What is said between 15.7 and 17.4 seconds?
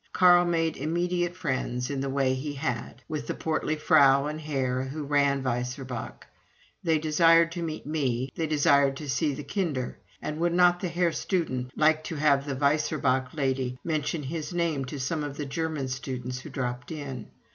students who dropped in?